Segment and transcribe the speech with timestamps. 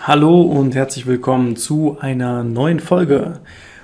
[0.00, 3.40] Hallo und herzlich willkommen zu einer neuen Folge.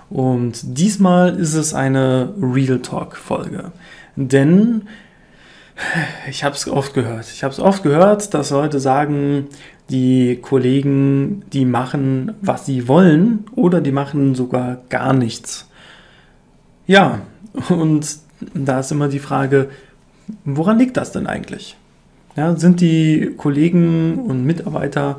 [0.08, 3.72] Und diesmal ist es eine Real Talk Folge.
[4.14, 4.82] Denn
[6.30, 7.26] ich habe es oft gehört.
[7.32, 9.48] Ich habe es oft gehört, dass Leute sagen,
[9.90, 15.68] die Kollegen, die machen, was sie wollen oder die machen sogar gar nichts.
[16.86, 17.22] Ja,
[17.68, 18.18] und
[18.54, 19.68] da ist immer die Frage,
[20.44, 21.76] woran liegt das denn eigentlich?
[22.36, 25.18] Ja, sind die Kollegen und Mitarbeiter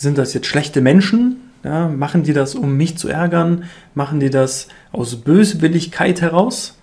[0.00, 1.36] sind das jetzt schlechte Menschen?
[1.62, 3.64] Ja, machen die das, um mich zu ärgern?
[3.94, 6.78] Machen die das aus Böswilligkeit heraus?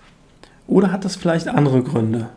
[0.68, 2.28] Oder hat das vielleicht andere Gründe?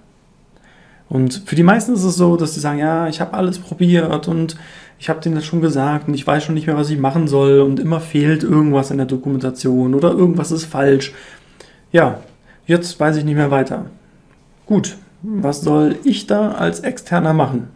[1.07, 4.27] Und für die meisten ist es so, dass sie sagen, ja, ich habe alles probiert
[4.27, 4.57] und
[4.97, 7.27] ich habe denen das schon gesagt und ich weiß schon nicht mehr, was ich machen
[7.27, 11.13] soll und immer fehlt irgendwas in der Dokumentation oder irgendwas ist falsch.
[11.91, 12.21] Ja,
[12.65, 13.85] jetzt weiß ich nicht mehr weiter.
[14.65, 17.67] Gut, was soll ich da als Externer machen?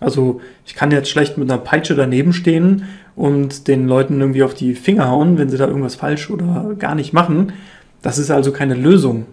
[0.00, 4.54] Also ich kann jetzt schlecht mit einer Peitsche daneben stehen und den Leuten irgendwie auf
[4.54, 7.52] die Finger hauen, wenn sie da irgendwas falsch oder gar nicht machen.
[8.00, 9.26] Das ist also keine Lösung,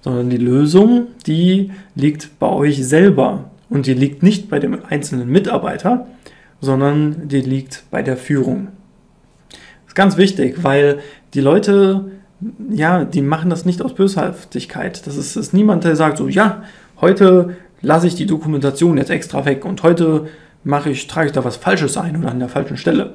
[0.00, 5.28] sondern die Lösung, die liegt bei euch selber und die liegt nicht bei dem einzelnen
[5.28, 6.06] Mitarbeiter,
[6.60, 8.68] sondern die liegt bei der Führung.
[9.50, 11.00] Das ist ganz wichtig, weil
[11.34, 12.12] die Leute,
[12.70, 15.04] ja, die machen das nicht aus Böshaftigkeit.
[15.06, 16.62] Das ist, ist niemand, der sagt so, ja,
[17.00, 20.28] heute lasse ich die Dokumentation jetzt extra weg und heute
[20.64, 23.14] mache ich, trage ich da was Falsches ein oder an der falschen Stelle.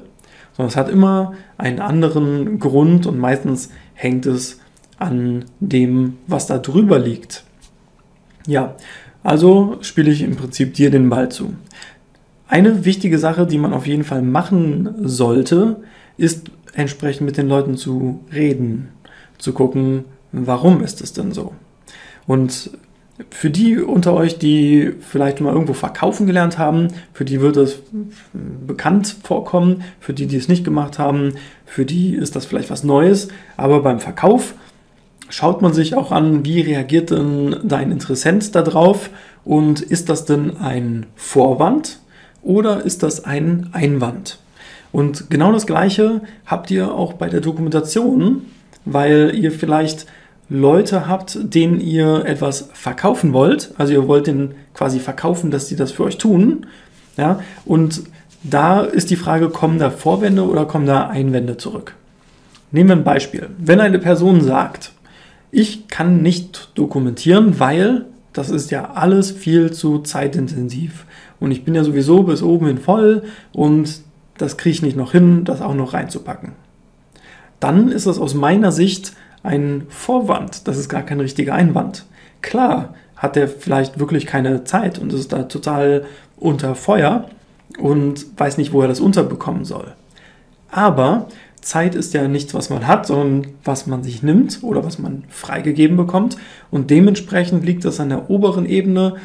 [0.56, 4.60] Sondern es hat immer einen anderen Grund und meistens hängt es
[4.98, 7.44] an dem, was da drüber liegt.
[8.46, 8.76] Ja,
[9.22, 11.54] also spiele ich im Prinzip dir den Ball zu.
[12.48, 15.76] Eine wichtige Sache, die man auf jeden Fall machen sollte,
[16.16, 18.88] ist entsprechend mit den Leuten zu reden,
[19.38, 21.52] zu gucken, warum ist es denn so?
[22.26, 22.70] Und
[23.30, 27.80] für die unter euch, die vielleicht mal irgendwo verkaufen gelernt haben, für die wird es
[28.66, 29.82] bekannt vorkommen.
[30.00, 31.34] Für die, die es nicht gemacht haben,
[31.66, 33.28] für die ist das vielleicht was Neues.
[33.56, 34.54] Aber beim Verkauf
[35.28, 39.10] schaut man sich auch an, wie reagiert denn dein Interessent darauf
[39.44, 41.98] und ist das denn ein Vorwand
[42.42, 44.38] oder ist das ein Einwand?
[44.92, 48.42] Und genau das Gleiche habt ihr auch bei der Dokumentation,
[48.84, 50.06] weil ihr vielleicht
[50.48, 55.76] Leute habt, denen ihr etwas verkaufen wollt, also ihr wollt denen quasi verkaufen, dass sie
[55.76, 56.66] das für euch tun,
[57.16, 58.02] ja, und
[58.42, 61.94] da ist die Frage, kommen da Vorwände oder kommen da Einwände zurück?
[62.70, 63.48] Nehmen wir ein Beispiel.
[63.58, 64.92] Wenn eine Person sagt,
[65.50, 71.06] ich kann nicht dokumentieren, weil das ist ja alles viel zu zeitintensiv
[71.40, 74.02] und ich bin ja sowieso bis oben hin voll und
[74.36, 76.52] das kriege ich nicht noch hin, das auch noch reinzupacken.
[77.58, 82.04] Dann ist das aus meiner Sicht ein Vorwand, das ist gar kein richtiger Einwand.
[82.42, 86.04] Klar hat er vielleicht wirklich keine Zeit und ist da total
[86.36, 87.28] unter Feuer
[87.78, 89.92] und weiß nicht, wo er das unterbekommen soll.
[90.70, 91.26] Aber
[91.60, 95.24] Zeit ist ja nichts, was man hat, sondern was man sich nimmt oder was man
[95.28, 96.36] freigegeben bekommt.
[96.70, 99.16] Und dementsprechend liegt das an der oberen Ebene,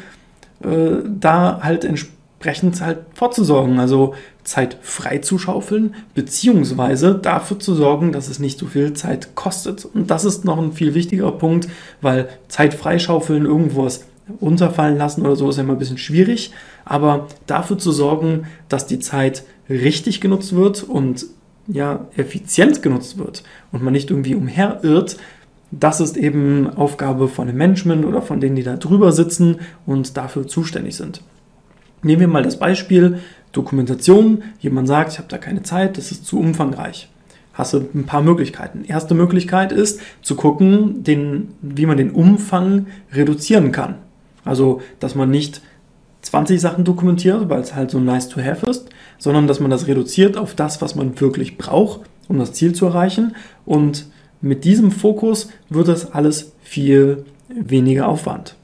[0.62, 2.13] äh, da halt entsprechend
[2.46, 3.78] halt vorzusorgen.
[3.78, 9.84] Also Zeit freizuschaufeln, beziehungsweise dafür zu sorgen, dass es nicht so viel Zeit kostet.
[9.84, 11.68] Und das ist noch ein viel wichtigerer Punkt,
[12.00, 14.04] weil Zeit freischaufeln, irgendwo was
[14.40, 16.52] unterfallen lassen oder so ist ja immer ein bisschen schwierig.
[16.84, 21.26] Aber dafür zu sorgen, dass die Zeit richtig genutzt wird und
[21.66, 25.16] ja, effizient genutzt wird und man nicht irgendwie umherirrt,
[25.70, 30.16] das ist eben Aufgabe von dem Management oder von denen, die da drüber sitzen und
[30.16, 31.20] dafür zuständig sind.
[32.04, 33.18] Nehmen wir mal das Beispiel
[33.52, 34.42] Dokumentation.
[34.60, 37.08] Jemand sagt, ich habe da keine Zeit, das ist zu umfangreich.
[37.54, 38.84] Hast du ein paar Möglichkeiten.
[38.84, 43.96] Erste Möglichkeit ist zu gucken, den, wie man den Umfang reduzieren kann.
[44.44, 45.62] Also, dass man nicht
[46.22, 48.88] 20 Sachen dokumentiert, weil es halt so nice to have ist,
[49.18, 52.86] sondern dass man das reduziert auf das, was man wirklich braucht, um das Ziel zu
[52.86, 53.36] erreichen.
[53.64, 54.06] Und
[54.40, 58.56] mit diesem Fokus wird das alles viel weniger Aufwand.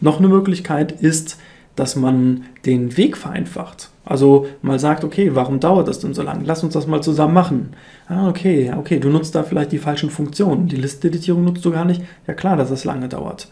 [0.00, 1.38] Noch eine Möglichkeit ist,
[1.78, 3.90] dass man den Weg vereinfacht.
[4.04, 6.44] Also mal sagt, okay, warum dauert das denn so lange?
[6.44, 7.68] Lass uns das mal zusammen machen.
[8.08, 10.66] Ah, okay, okay, du nutzt da vielleicht die falschen Funktionen.
[10.66, 12.02] Die Listeditierung nutzt du gar nicht.
[12.26, 13.48] Ja klar, dass es lange dauert.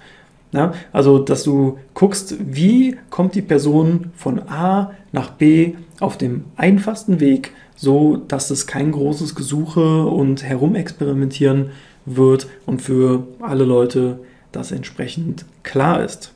[0.52, 6.44] Ja, also, dass du guckst, wie kommt die Person von A nach B auf dem
[6.56, 11.70] einfachsten Weg, so dass es kein großes Gesuche und Herumexperimentieren
[12.06, 14.20] wird und für alle Leute
[14.52, 16.32] das entsprechend klar ist.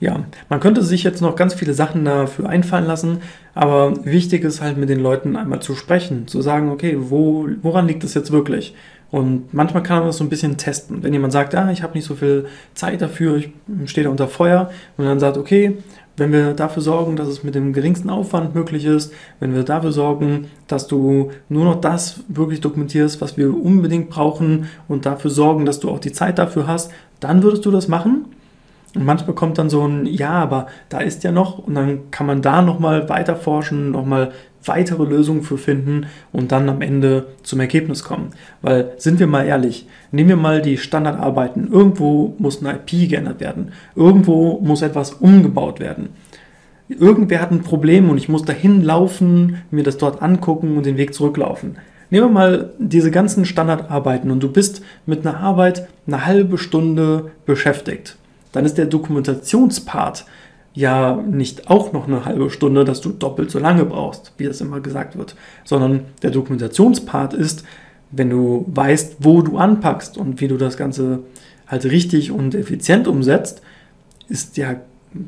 [0.00, 3.18] Ja, man könnte sich jetzt noch ganz viele Sachen dafür einfallen lassen,
[3.54, 7.86] aber wichtig ist halt mit den Leuten einmal zu sprechen, zu sagen, okay, wo, woran
[7.86, 8.74] liegt es jetzt wirklich?
[9.10, 11.02] Und manchmal kann man das so ein bisschen testen.
[11.02, 13.50] Wenn jemand sagt, ah, ich habe nicht so viel Zeit dafür, ich
[13.86, 15.76] stehe da unter Feuer und dann sagt, okay,
[16.16, 19.90] wenn wir dafür sorgen, dass es mit dem geringsten Aufwand möglich ist, wenn wir dafür
[19.90, 25.66] sorgen, dass du nur noch das wirklich dokumentierst, was wir unbedingt brauchen und dafür sorgen,
[25.66, 28.26] dass du auch die Zeit dafür hast, dann würdest du das machen.
[28.94, 32.26] Und manchmal kommt dann so ein, ja, aber da ist ja noch, und dann kann
[32.26, 34.32] man da nochmal weiter forschen, nochmal
[34.64, 38.30] weitere Lösungen für finden und dann am Ende zum Ergebnis kommen.
[38.62, 41.70] Weil, sind wir mal ehrlich, nehmen wir mal die Standardarbeiten.
[41.72, 43.72] Irgendwo muss eine IP geändert werden.
[43.94, 46.10] Irgendwo muss etwas umgebaut werden.
[46.88, 50.96] Irgendwer hat ein Problem und ich muss dahin laufen, mir das dort angucken und den
[50.96, 51.76] Weg zurücklaufen.
[52.10, 57.30] Nehmen wir mal diese ganzen Standardarbeiten und du bist mit einer Arbeit eine halbe Stunde
[57.46, 58.16] beschäftigt.
[58.52, 60.24] Dann ist der Dokumentationspart
[60.74, 64.60] ja nicht auch noch eine halbe Stunde, dass du doppelt so lange brauchst, wie das
[64.60, 67.64] immer gesagt wird, sondern der Dokumentationspart ist,
[68.12, 71.20] wenn du weißt, wo du anpackst und wie du das Ganze
[71.66, 73.62] halt richtig und effizient umsetzt,
[74.28, 74.76] ist ja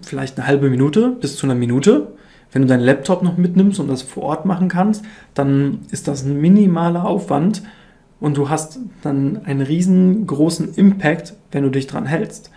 [0.02, 2.08] vielleicht eine halbe Minute bis zu einer Minute.
[2.52, 5.04] Wenn du deinen Laptop noch mitnimmst und das vor Ort machen kannst,
[5.34, 7.62] dann ist das ein minimaler Aufwand
[8.20, 12.50] und du hast dann einen riesengroßen Impact, wenn du dich dran hältst.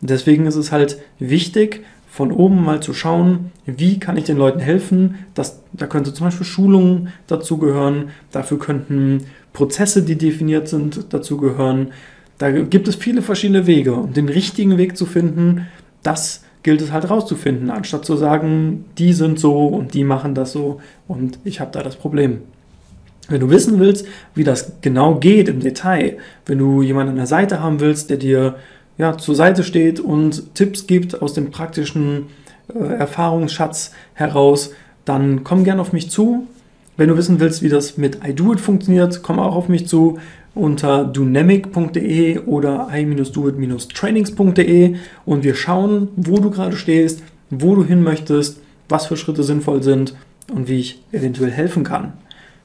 [0.00, 4.60] Deswegen ist es halt wichtig, von oben mal zu schauen, wie kann ich den Leuten
[4.60, 5.16] helfen.
[5.34, 11.92] Das, da könnte zum Beispiel Schulungen dazugehören, dafür könnten Prozesse, die definiert sind, dazugehören.
[12.38, 13.94] Da gibt es viele verschiedene Wege.
[13.94, 15.66] Um den richtigen Weg zu finden,
[16.02, 20.52] das gilt es halt rauszufinden, anstatt zu sagen, die sind so und die machen das
[20.52, 22.40] so und ich habe da das Problem.
[23.28, 26.16] Wenn du wissen willst, wie das genau geht im Detail,
[26.46, 28.56] wenn du jemanden an der Seite haben willst, der dir
[28.98, 32.26] ja, zur Seite steht und Tipps gibt aus dem praktischen
[32.74, 34.72] äh, Erfahrungsschatz heraus,
[35.04, 36.46] dann komm gerne auf mich zu.
[36.96, 40.18] Wenn du wissen willst, wie das mit iDoIt funktioniert, komm auch auf mich zu
[40.54, 48.60] unter dynamic.de oder i-doit-trainings.de und wir schauen, wo du gerade stehst, wo du hin möchtest,
[48.88, 50.16] was für Schritte sinnvoll sind
[50.52, 52.14] und wie ich eventuell helfen kann.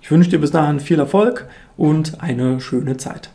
[0.01, 1.47] Ich wünsche dir bis dahin viel Erfolg
[1.77, 3.29] und eine schöne Zeit.